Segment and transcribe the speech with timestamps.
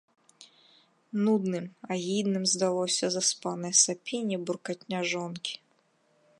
[1.25, 1.65] Нудным,
[1.97, 5.53] агідным здалося заспанае сапенне і буркатня жонкі.